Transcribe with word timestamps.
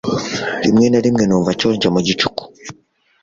Rimwe 0.65 0.87
na 0.89 0.99
rimwe 1.05 1.23
numva 1.25 1.49
nshonje 1.55 1.87
mu 1.95 1.99
gicuku 2.07 2.43